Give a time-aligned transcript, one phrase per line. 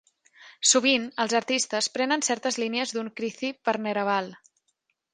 [0.69, 4.37] Sovint, els artistes prenen certes línies d'un Krithi per "neraval".